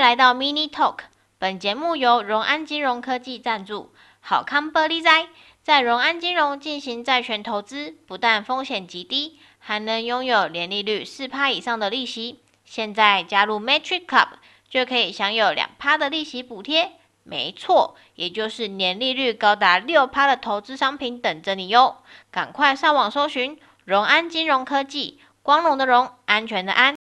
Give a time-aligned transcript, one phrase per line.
[0.00, 0.98] 来到 Mini Talk。
[1.38, 3.92] 本节目由荣安金融科技赞助。
[4.20, 5.28] 好康玻璃灾，
[5.62, 12.40] 在荣安金融进行债权投资，不但风险极低，还能拥有年利率四趴以上的利息。
[12.64, 14.28] 现在加入 Matrix Club，
[14.68, 16.92] 就可以享有两趴的利息补贴。
[17.22, 21.98] 没错，也就是年利率高达六趴的投资商品等着你哟！
[22.30, 26.97] 赶快上网搜寻荣安金融科技，光荣的荣，安全的安。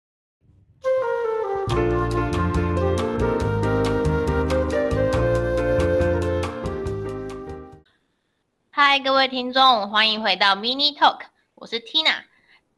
[8.91, 11.19] 嗨，各位听众，欢迎回到 Mini Talk，
[11.55, 12.23] 我是 Tina。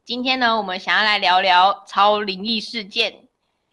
[0.04, 3.12] 今天呢，我们想要来聊聊超灵异事件。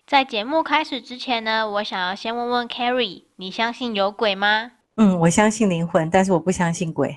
[0.08, 4.72] 在节目开始之前呢，我想要先问问 Carrie，你相信有鬼吗？
[4.96, 7.16] 嗯，我相信灵魂，但是我不相信鬼。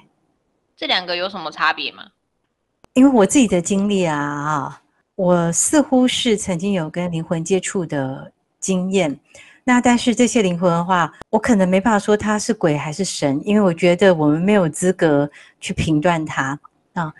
[0.77, 2.05] 这两个有什么差别吗？
[2.93, 4.83] 因为我自己的经历啊，啊，
[5.15, 8.31] 我似乎是曾经有跟灵魂接触的
[8.61, 9.19] 经验。
[9.65, 15.29] 那但是这些灵魂的话，我可能没办法说他是鬼还是神，因为我觉得我们没有资格
[15.61, 16.59] 去评断他
[16.93, 17.13] 啊。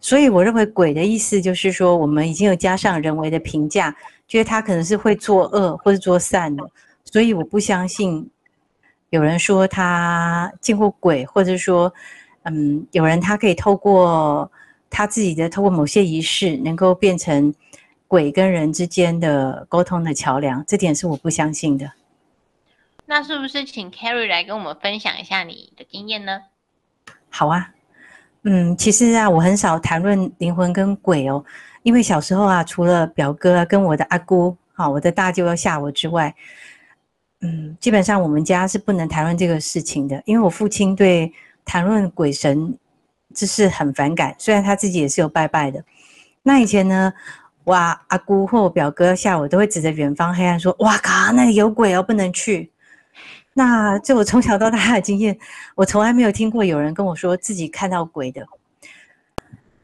[0.00, 3.94] 所以我认为鬼的意思就是说，我们已经有加上人为的评价。
[4.26, 6.62] 觉得他可能是会作恶或者作善的，
[7.04, 8.30] 所以我不相信
[9.08, 11.92] 有人说他见过鬼，或者说，
[12.44, 14.48] 嗯，有人他可以透过
[14.88, 17.52] 他自己的透过某些仪式，能够变成
[18.10, 21.92] 鬼跟人之间的沟通的桥梁，这点是我不相信的。
[23.06, 26.40] 那是不是请 Carrie 来跟我们分享一下你的经验呢？
[27.28, 27.72] 好啊，
[28.42, 31.44] 嗯，其实啊，我很少谈论灵魂跟鬼哦。
[31.84, 36.34] 因为小时候啊，除了表哥啊跟我的阿姑，好，我的大舅要吓我之外，
[37.42, 40.20] 嗯，基本上我们家是不能谈论这个事情的。
[40.26, 41.32] 因为我父亲对
[41.64, 42.76] 谈论鬼神
[43.32, 45.84] 这事很反感，虽然他自己也是有拜拜的。
[46.42, 47.12] 那以前呢，
[47.70, 52.72] 我阿姑或我表哥下午，都会指着远方黑暗说：“哇靠，那里有鬼哦，不能去。”
[53.54, 55.38] 那就我从小到大的经验，
[55.74, 58.46] 我从来没有听过有人跟我说自己看到鬼的。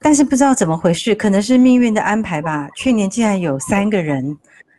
[0.01, 2.69] 但是不知道怎么回事，可能是命运的安排吧。
[2.75, 4.37] 去年竟然有三个人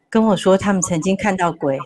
[0.09, 1.77] 跟我说他们曾经看到鬼，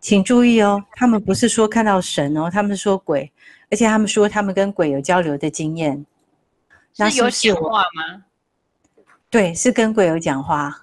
[0.00, 3.30] 请注意哦，他们不是说看到神哦，他们是说鬼，
[3.70, 6.04] 而且他们说他们跟鬼有交流的经验。
[6.94, 8.24] 是有讲话吗？
[9.30, 10.76] 对，是跟鬼友讲话。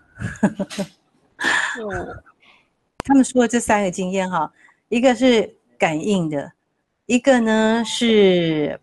[3.03, 4.51] 他们说的这三个经验哈，
[4.89, 6.51] 一个是感应的，
[7.05, 8.79] 一个呢是。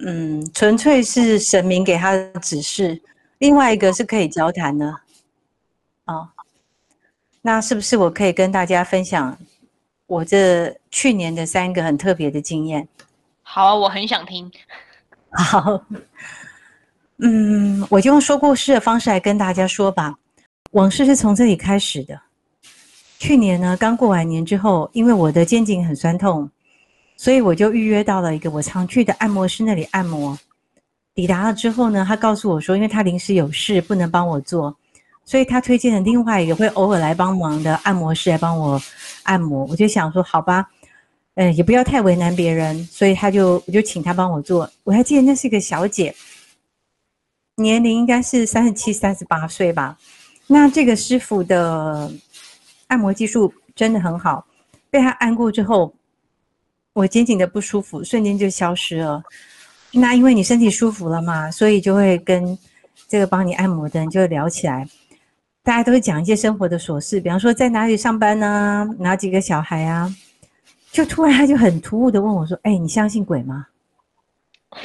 [0.00, 3.02] 嗯，纯粹是神明给他的指示。
[3.38, 4.94] 另外一个是可以交谈的，
[6.04, 6.28] 哦，
[7.42, 9.36] 那是不是我可以跟大家分享
[10.06, 12.86] 我这去年的三个很特别的经验？
[13.42, 14.48] 好啊，我很想听。
[15.32, 15.84] 好，
[17.20, 20.14] 嗯，我就用说故事的方式来跟大家说吧。
[20.72, 22.20] 往事是从这里开始的。
[23.18, 26.48] 去年呢，刚过完年之后，因为我的肩颈很酸痛。
[27.16, 30.38] 所以我就预约到了一个我常去的按摩师那里按摩。
[31.16, 34.72] 抵达了之后呢，他告诉我说，因为他临时有事不能帮我做，
[35.24, 38.80] 所以他推荐了另外一个会偶尔来帮忙的按摩师来帮我
[39.24, 39.64] 按摩。
[39.64, 40.64] 我就想说，好吧，
[41.34, 44.70] 嗯，也不要太为难别人，所以他就我就请他帮我做。
[44.84, 46.14] 我还记得那是一个小姐，
[47.58, 49.98] 年龄应该是三十七、三十八岁吧。
[50.46, 52.10] 那这个师傅的
[52.86, 54.46] 按摩技术真的很好，
[54.88, 55.94] 被他按过之后。
[56.94, 59.22] 我肩颈的不舒服瞬间就消失了。
[59.92, 62.58] 那因为你身体舒服了嘛，所以就会跟
[63.06, 64.84] 这个帮你按摩的人就会聊起来。
[65.62, 70.12] 大家都会讲一些生活的琐事，比方说在哪里上班啊，哪几个小孩啊。
[70.90, 73.66] 就突然他就很突兀的问我说：“哎，你相信鬼吗？”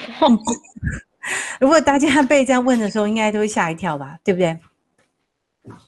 [1.60, 4.60] 如果大家被这样问的时候，应该都会吓一跳吧， 对不对？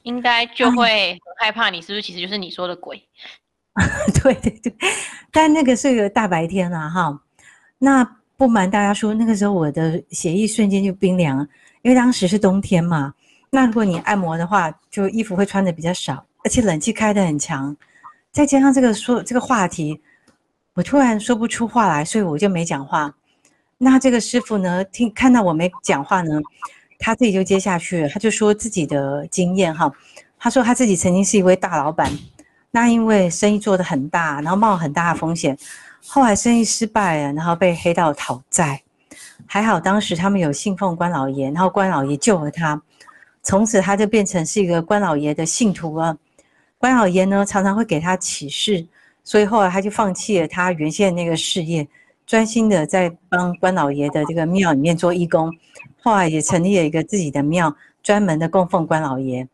[0.04, 3.02] 应该就会很害怕，你是不是其实就是你说的鬼？
[4.22, 4.74] 对对对，
[5.30, 7.20] 但那个是一个大白天啊，哈。
[7.78, 8.02] 那
[8.38, 11.46] 不瞒大家说，那个时候我的血液瞬间就冰凉，
[11.82, 13.12] 因为当时是冬天嘛。
[13.50, 17.76] 那如果你按摩的话，就衣服会穿的比较少，而且冷气开得很强，
[18.32, 20.00] 再加上这个说这个话题，
[20.72, 23.14] 我突然说不出话来，所以我就没讲话。
[23.78, 26.40] 那这个师傅呢，听看到我没讲话呢，
[26.98, 29.92] 他自己就接下去了，他就说自己的经验哈。
[30.38, 32.10] 他说他自己曾经是一位大老板。
[32.70, 35.56] 那因为生意做得很大，然后冒很大的风险，
[36.06, 38.82] 后来生意失败了，然后被黑道讨债。
[39.46, 42.82] 还好当时他们有信奉关老爷，然后关老爷救了他，
[43.42, 46.18] 从此他就变成是一个关老爷的信徒了。
[46.76, 48.86] 关老爷呢常常会给他启示，
[49.24, 51.86] 所以后来他就放弃了他原先的那个事业，
[52.26, 55.56] 专心的在帮关老爷的这个庙里面做义工。
[56.02, 59.48] 后来也成立了一个自己的庙，专门的供奉关老爷。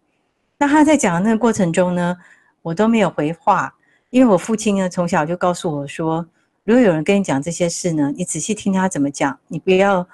[0.58, 2.16] 那他在讲的那个过程中呢，
[2.62, 3.74] 我都没有回话，
[4.10, 6.26] 因为我父亲呢，从小就告诉我说，
[6.64, 10.06] 如果有人跟你讲这些事呢，你仔细听他怎么讲，你不要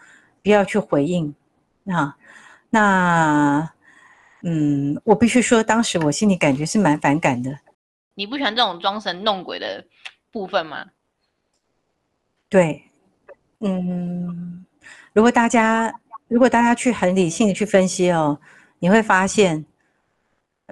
[0.42, 1.34] 不要去回应。
[1.86, 2.16] 啊，
[2.70, 3.70] 那
[4.42, 7.58] 嗯，我必须说，当时我心里感觉是蛮反感的。
[8.14, 9.84] 你不喜欢这种装神弄鬼的
[10.30, 10.86] 部分吗？
[12.48, 12.82] 对，
[13.60, 14.64] 嗯，
[15.12, 15.92] 如果大家
[16.28, 18.38] 如果大家去很理性的去分析哦，
[18.78, 19.64] 你会发现，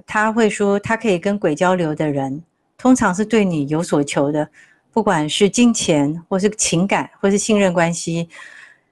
[0.06, 2.43] 他会说他可以跟鬼交流的人。
[2.78, 4.49] 通常是对你有所求的，
[4.93, 8.28] 不管是金钱，或是情感，或是信任关系，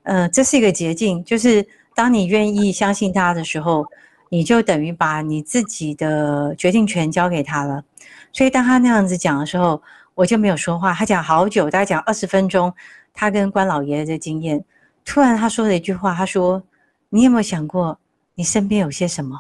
[0.05, 1.23] 呃，这是一个捷径。
[1.23, 1.65] 就是
[1.95, 3.87] 当你愿意相信他的时候，
[4.31, 7.85] 你就等于把你自己的决定权交给他了。
[8.33, 9.81] 所以当他那样子讲的时候，
[10.15, 10.93] 我就没有说话。
[10.93, 12.73] 他讲好久，大概讲二十分钟，
[13.13, 14.65] 他跟关老爷的经验。
[15.05, 16.63] 突然他说了一句话，他说
[17.11, 17.99] ：“你有没有想过，
[18.35, 19.39] 你身边有些什么？”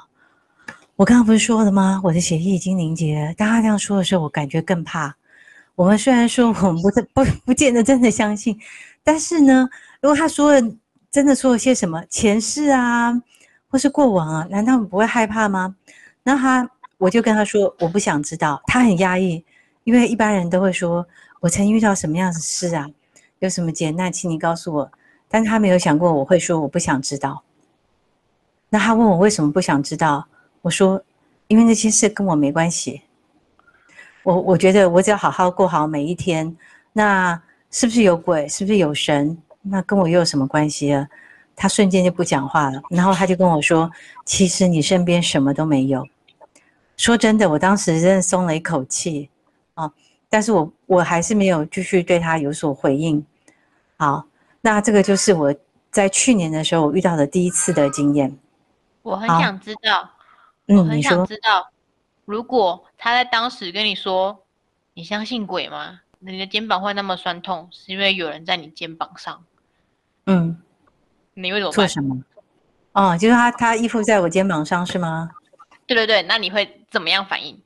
[0.96, 2.00] 我刚刚不是说了吗？
[2.04, 3.34] 我的血液已经凝结了。
[3.34, 5.14] 当他这样说的时候，我感觉更怕。
[5.74, 8.56] 我们虽然说我们不不不见得真的相信，
[9.02, 9.68] 但是呢，
[10.00, 10.60] 如果他说了
[11.10, 13.12] 真的说了些什么前世啊，
[13.68, 15.74] 或是过往啊，难道你不会害怕吗？
[16.22, 18.62] 那他我就跟他说，我不想知道。
[18.66, 19.44] 他很压抑，
[19.84, 21.06] 因为一般人都会说，
[21.40, 22.90] 我曾遇到什么样的事啊，
[23.38, 24.90] 有什么劫难，请你告诉我。
[25.28, 27.42] 但他没有想过我会说我不想知道。
[28.70, 30.26] 那他问我为什么不想知道？
[30.62, 31.02] 我说，
[31.48, 33.02] 因为那些事跟我没关系。
[34.22, 36.56] 我我觉得我只要好好过好每一天。
[36.92, 37.40] 那
[37.70, 38.48] 是不是有鬼？
[38.48, 39.36] 是不是有神？
[39.60, 41.06] 那跟我又有什么关系啊？
[41.56, 42.80] 他瞬间就不讲话了。
[42.88, 43.90] 然后他就跟我说
[44.24, 46.06] ：“其实你身边什么都没有。”
[46.96, 49.28] 说真的，我当时真的松了一口气
[49.74, 49.92] 啊。
[50.28, 53.24] 但是我我还是没有继续对他有所回应。
[53.96, 54.24] 好，
[54.60, 55.54] 那这个就是我
[55.90, 58.36] 在去年的时候我遇到的第一次的经验。
[59.02, 60.10] 我很想知道。
[60.66, 61.68] 我很想知道，
[62.24, 64.44] 如果他在当时跟你说
[64.94, 66.00] ：“你相信鬼吗？
[66.20, 69.44] 你的肩膀会那么酸痛，是因为有人在你肩膀上。”
[70.24, 70.58] 嗯，
[71.34, 71.74] 你会怎么办？
[71.74, 72.18] 做什么？
[72.92, 75.28] 哦，就是他他依附在我肩膀上是吗？
[75.86, 77.60] 对对对，那你会怎么样反应？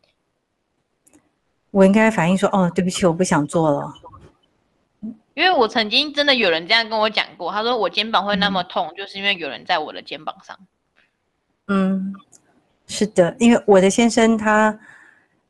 [1.70, 3.94] 我应该反应说：“哦，对不起，我不想做了。”
[5.34, 10.58] 因为我曾经真的有人这样跟我讲过，他说我肩膀会那么痛，嗯、就是因为有人在我的肩膀上。
[11.68, 12.14] 嗯。
[12.90, 14.78] 是的，因为我的先生他，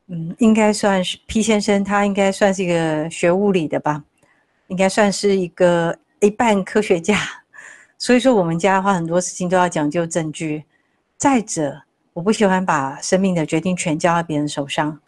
[0.08, 4.02] 嗯，应该算是 P 先生，他应该算是一个学物理的吧，
[4.66, 7.16] 应该算是一个一半科学家，
[7.96, 10.64] 所以说我们家的话很多事情都要讲究证据。
[11.16, 11.82] 再者，
[12.12, 14.98] 我不喜欢把生命的决定权交到别人手上。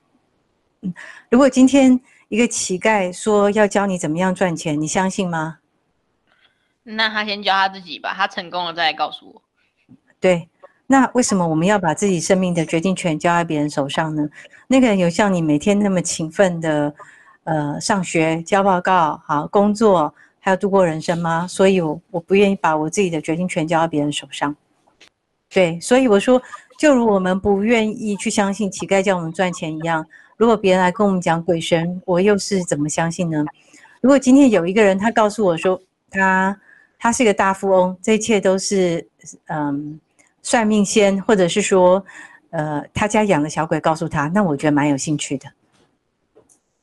[0.82, 0.94] 嗯，
[1.31, 5.59] 如果今天一个乞丐说要教你怎么样赚钱，你相信吗？
[6.82, 9.43] 那他先教他自己吧，他成功了再来告诉我。
[10.19, 10.49] 对。
[10.93, 14.29] 那为什么我们要把自己生命的决定权交在别人手上呢？
[14.67, 16.93] 那个人有像你每天那么勤奋的，
[17.44, 21.47] 呃，上学、交报告、好工作，还有度过人生吗？
[21.47, 24.53] 所以我，我我不愿意把我自己的决定权交到别人手上。
[25.49, 26.43] 对，所以我说，
[26.77, 30.05] 就如我们不愿意去相信乞丐叫我们赚钱一样，
[30.40, 33.44] 如果别人来跟我们讲鬼神，我又是怎么相信呢？
[34.00, 35.78] 如果今天有一个人他告诉我说
[36.10, 36.58] 他
[36.98, 39.06] 他是一个大富翁，这一切都是
[39.48, 40.00] 嗯。
[40.42, 42.02] 算命仙，或者是说，
[42.48, 45.52] 呃，他家养的小鬼告诉他，那我觉得蛮有兴趣的。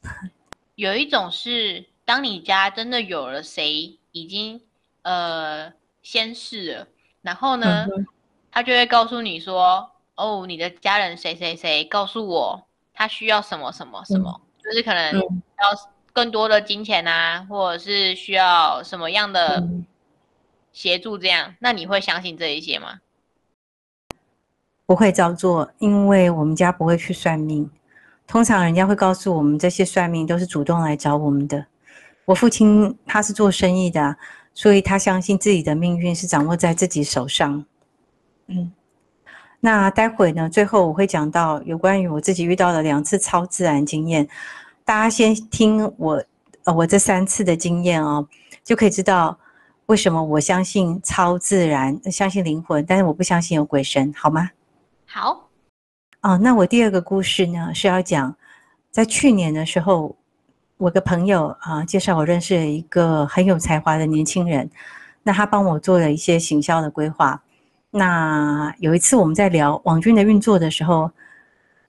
[0.75, 4.61] 有一种是，当你家真的有了谁已经
[5.01, 6.87] 呃先逝了，
[7.23, 8.05] 然后呢，嗯、
[8.51, 12.66] 他就会告诉你说，哦，你的家人谁谁谁告诉我，
[12.97, 19.63] 他需要什么什么什么，嗯、就是可能要更多的金钱啊，或者是需要什么样的
[20.73, 22.99] 协助，这样，嗯、那你会相信这一些吗？
[24.87, 27.69] 不会照做，因为我们家不会去算命。
[28.25, 31.67] 通常人家会告诉我们，这些算命都是主动来找我们的。
[32.25, 34.17] 我父亲他是做生意的，
[34.55, 37.63] 所以他相信自己的命运是掌握在自己手上。
[38.47, 38.71] 嗯，
[39.59, 44.27] 那待会呢，最后我会讲到有关于我自己遇到的两次超自然经验。
[44.85, 46.23] 大家先听我，
[46.63, 48.25] 呃，我这三次的经验哦，
[48.63, 49.37] 就可以知道
[49.87, 54.51] 为什么我相信超自然，相信灵魂，但是我不相信有鬼神，好吗？
[55.05, 55.49] 好，
[56.21, 58.35] 哦，那我第二个故事呢，是要讲，
[58.91, 60.15] 在去年的时候，
[60.77, 64.69] 我个朋友啊介绍我认识了一个很有才华的年轻人，
[65.23, 67.41] 那他帮我做了一些行销的规划。
[67.97, 71.11] 那有一次我们在聊网军的运作的时候，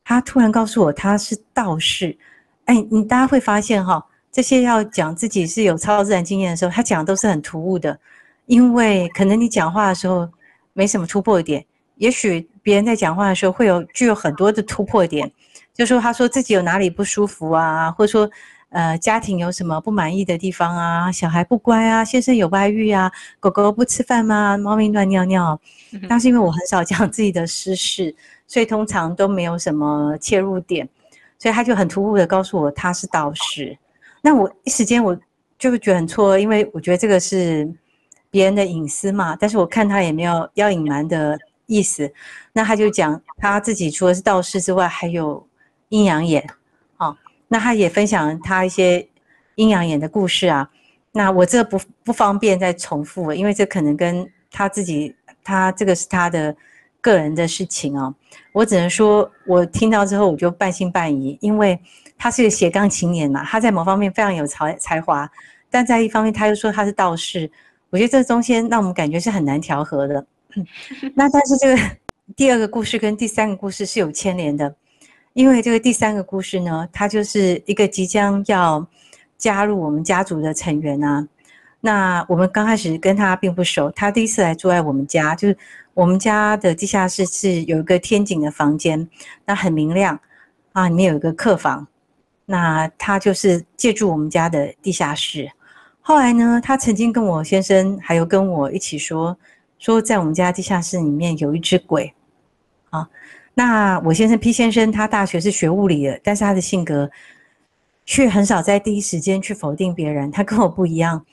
[0.02, 2.16] 他突然告诉我他是道士。
[2.64, 7.98] 哎，你大家会发现哈，这些要讲自己是有超自然经验的时候，他讲都是很突兀的，
[8.46, 10.28] 因为可能你讲话的时候
[10.72, 11.64] 没什么突破点，
[11.96, 12.48] 也许。
[12.60, 15.32] 别人在讲话的时候会有具有很多的突破点，
[15.72, 18.30] 就说他说自己有哪里不舒服啊，或者说
[18.70, 23.10] 呃家庭有什么不满意的地方啊，小孩不乖啊，先生有外遇啊，
[23.40, 24.56] 狗狗不吃饭吗？
[24.58, 25.58] 猫咪乱尿尿。
[26.08, 28.14] 但是因为我很少讲自己的私事，
[28.46, 30.88] 所以通常都没有什么切入点，
[31.38, 33.76] 所以他就很突兀的告诉我他是道士。
[34.20, 35.18] 那我一时间我
[35.58, 37.66] 就觉得很错，因为我觉得这个是
[38.30, 42.12] 别人的隐私嘛，但是我看他也没有要隐瞒的意思。
[42.52, 45.44] 那他就讲他自己除了是道士之外，还有。
[45.90, 46.54] 阴阳眼，好，
[47.48, 49.08] 那他也分享他一些
[49.56, 50.70] 阴阳眼的故事啊。
[51.12, 56.54] 那我这不不方便再重复了，因为这可能跟他自己，他这个是他的
[57.00, 58.14] 个人的事情哦。
[58.52, 61.80] 我只能说，我听到之后我就半信半疑，因为
[62.16, 65.28] 他是个斜杠青年嘛，他在某方面非常有才才华，
[65.70, 67.50] 但在一方面他又说他是道士，
[67.90, 70.24] 我觉得这中间让我们感觉是很难调和的。
[71.16, 71.82] 那但是这个
[72.36, 74.74] 第二个故事跟第三个故事是有牵连的。
[75.38, 78.84] 因为这个第三个故事呢，他就是一个即将要
[79.36, 81.24] 加入我们家族的成员啊。
[81.80, 85.56] 那我们刚开始跟他并不熟，他第一次来住在我们家，就是
[85.94, 89.08] 我们家的地下室是有一个天井的房间，
[89.44, 90.18] 那很明亮
[90.72, 91.86] 啊，里面有一个客房。
[92.44, 95.48] 那他就是借住我们家的地下室。
[96.00, 99.38] 后来呢，他曾经跟我先生还有跟我一起说，
[99.78, 102.12] 说在我们家地下室里面有一只鬼，
[102.90, 103.08] 啊。
[103.58, 107.10] 那我先生 P 先生，他大学是学物理的，但是他的性格
[108.06, 110.30] 却很少在第一时间去否定别人。
[110.30, 111.26] 他跟我不一样，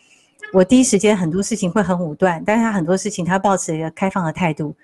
[0.51, 4.75] 我第一时间很多事情会很武断，但是他很多事情他保持一个开放的态度。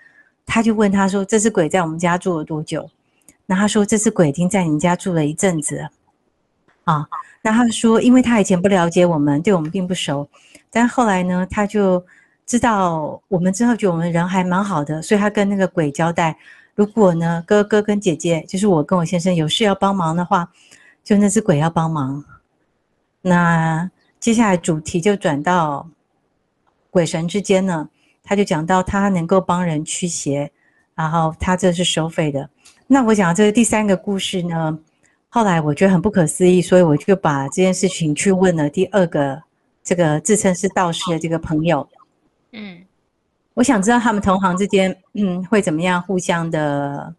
[0.46, 2.88] 他就问他说：“这只鬼在我们家住了多久？”
[3.48, 5.90] 那他说：“这只鬼已经在你们家住了一阵子了。”
[6.86, 7.08] 啊，
[7.42, 10.30] 那他说：“因为他以前不了解我们，对我们并不熟，
[10.70, 12.06] 但后来呢，他就
[12.46, 16.38] 知道我们之后，觉得我们人还蛮好的，所以他跟那个鬼交代。”
[16.82, 20.52] 如果呢，哥哥跟姐姐，就是我跟我先生有事要帮忙的话，
[21.04, 22.26] 就那只鬼要帮忙。
[23.22, 23.88] 那
[24.20, 25.88] 接下来主题就转到
[26.90, 27.88] 鬼神之间呢，
[28.24, 30.52] 他就讲到他能够帮人驱邪，
[30.96, 32.50] 然后他这是收费的。
[32.88, 34.80] 那我讲这个第三个故事呢，
[35.30, 39.40] 后来我觉得很不可思议，所以我就把这件事情去问了第二个
[39.84, 41.88] 这个自称是道士的这个朋友。
[42.54, 42.82] 嗯。
[43.54, 47.14] 我想知道他们同行之间，嗯，会怎么样互相的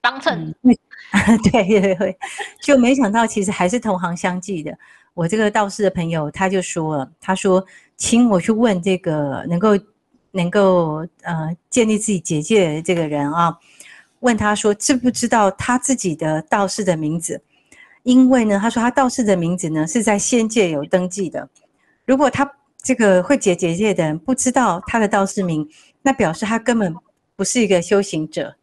[0.00, 0.54] 帮衬？
[0.62, 0.74] 嗯、
[1.52, 2.18] 对对对，
[2.62, 4.76] 就没想到其实还是同行相忌的。
[5.12, 7.64] 我这个道士的朋友他就说了，他说
[7.96, 9.78] 请我去问这个能够
[10.30, 13.54] 能够呃建立自己结界的这个人啊，
[14.20, 17.40] 问他说知不知道他自己的道士的名字？
[18.02, 21.46] 因为呢，他说他道士的名字呢是在仙界有登记的，
[22.06, 22.50] 如果他。
[22.84, 25.66] 这个会解结界的人不知道他的道士名，
[26.02, 26.94] 那表示他根本
[27.34, 28.54] 不是一个修行者。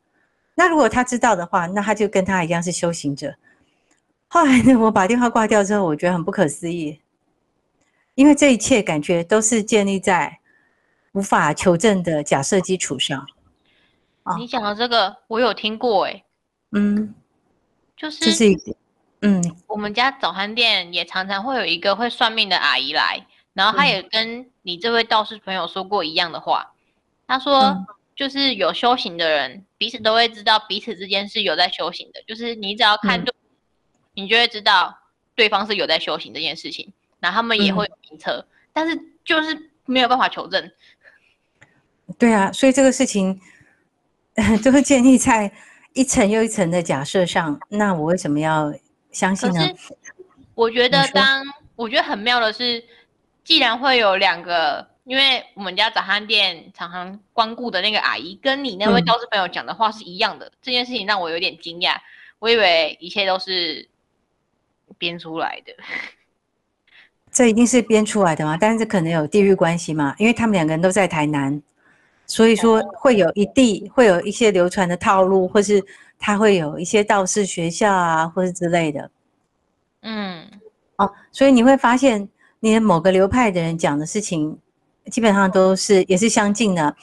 [0.54, 3.34] 那如果他知道的话，那他就跟他一样是修行者。
[4.28, 7.02] 后来呢，我把电话挂掉之后，我觉得很不可思议，
[8.14, 10.40] 因为这一切感觉都是建立在
[11.14, 13.28] 无法求证的假设基础上。
[14.38, 16.24] 你讲的这个我有听过哎，
[16.74, 17.16] 嗯，
[17.98, 18.76] 就是这是一个，
[19.22, 23.26] 嗯，我们家早餐店也常常会有一个会算命的阿姨来。
[23.54, 26.72] 然后他也跟你这位道士朋友说过一样的话，
[27.28, 33.34] 他说就是有修行的人彼此都会知道彼此之间是有在修行的，就是你只要看对，
[34.14, 34.98] 你就会知道
[35.36, 40.72] 对方是有在修行这件事情，然后他们也会有名册，但是就是没有办法求证。
[42.18, 43.38] 对啊，所以这个事情
[44.64, 45.52] 都会建立在
[45.92, 48.74] 一层又一层的假设上，那我为什么要
[49.12, 49.70] 相信呢？
[50.56, 51.44] 我觉得当
[51.76, 52.82] 我觉得很妙的是。
[53.44, 61.96] 既然会有两个，因为我们家早餐店常常光顾的那个阿姨，跟你那位道士朋友讲的话是一样的，嗯，这件事情让我有点惊讶。
[62.38, 63.88] 我以为一切都是
[64.98, 65.74] 编出来的。
[67.32, 68.56] 这一定是编出来的吗？
[68.62, 71.62] 但是可能有地域关系嘛，因为他们两个人都在台南，
[72.28, 75.84] 所以说会有一地会有一些流传的套路，或是
[76.20, 79.10] 他会有一些道士学校啊，或是之类的。
[80.02, 80.46] 嗯，
[80.98, 82.30] 哦，所以你会发现。
[82.64, 84.56] 你的某个流派的人讲的事情，
[85.12, 86.96] 基本上都是也是相近的。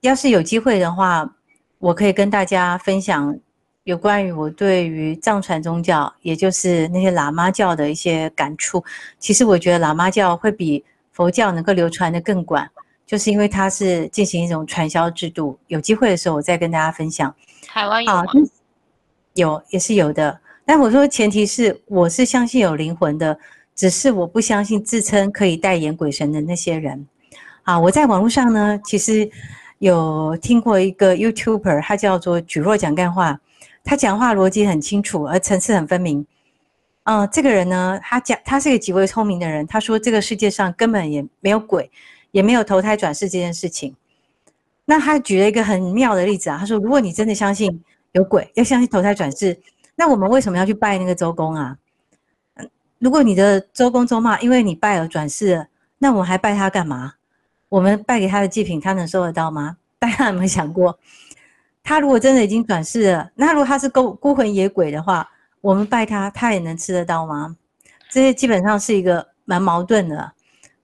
[0.00, 1.36] 要是有机会的话，
[1.78, 3.38] 我可以跟大家分享
[3.84, 8.84] 有关于我对于藏传宗教，也就是那些喇嘛教的一些感触。
[9.20, 12.68] 其实我觉得喇嘛教会比佛教能够流传的更广，
[13.06, 15.56] 就是因为它是进行一种传销制度。
[15.68, 17.32] 有机会的时候，我再跟大家分享。
[17.68, 18.24] 台湾有吗？
[19.34, 20.40] 有，也是有的。
[20.64, 23.38] 但我说前提是，我是相信有灵魂的。
[23.78, 27.06] 只是我不相信自称可以代言鬼神的那些人，
[27.62, 29.30] 啊，我在网络上呢，其实
[29.78, 33.38] 有听过一个 YouTuber，他叫做举若讲干话，
[33.84, 36.26] 他讲话逻辑很清楚，而层次很分明。
[37.04, 39.64] 嗯、这个人呢，他讲他是一个极为聪明的人。
[39.68, 41.88] 他说这个世界上根本也没有鬼，
[42.32, 43.94] 也没有投胎转世这件事情。
[44.86, 47.80] 那他举了一个很妙的例子啊，他说：如果你真的相信
[48.10, 49.56] 有鬼，要相信投胎转世，
[49.94, 51.76] 那我们为什么要去拜那个周公啊？
[52.98, 55.66] 如果你的周公周妈因为你拜而转世了，
[55.98, 57.14] 那我还拜他干嘛？
[57.68, 59.76] 我们拜给他的祭品，他能收得到吗？
[59.98, 60.98] 大家有没有想过，
[61.82, 65.28] 他如果真的已经转世了，那如果他是孤孤魂野鬼的话？
[65.60, 67.56] 我们拜他，他也能吃得到吗？
[68.08, 70.32] 这些基本上是一个蛮矛盾的，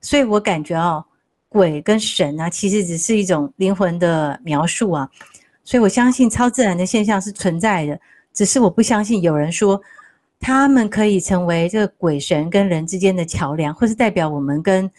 [0.01, 1.03] 所以我感觉哦，
[1.49, 5.09] 鬼跟神啊，其实只是一种灵魂的描述啊。
[5.63, 7.99] 所以我相信超自然的现象是存在的，
[8.33, 9.81] 只是我不相信有人说
[10.45, 14.91] 他们可以成为这个鬼神跟人之间的桥梁，或是代表我们跟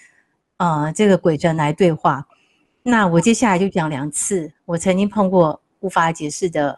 [0.57, 2.25] 呃这个鬼神来对话。
[2.81, 6.75] 那我接下来就讲两次我曾经碰过无法解释的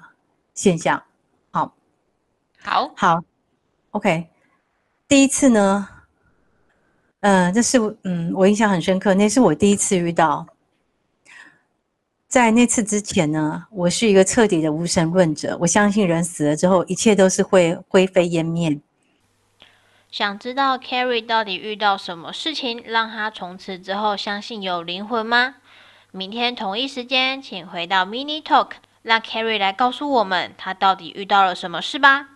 [0.54, 1.02] 现象。
[1.50, 1.74] 好
[2.62, 3.24] 好好
[3.92, 4.28] ，OK。
[5.08, 5.88] 第一次呢，
[7.22, 10.46] 嗯、呃，这是嗯，我印象很深刻，那是我第一次遇到。
[12.28, 18.82] 在那次之前呢，我是一个彻底的无神论者，我相信人死了之后，一切都是会灰飞烟灭。
[20.12, 25.56] 想知道 Carrie 到底遇到什么事情，让她从此之后相信有灵魂吗？
[26.12, 28.72] 明天同一时间，请回到 Mini Talk，
[29.04, 32.32] 让 Carrie 来告诉我们她到底遇到了什么事吧。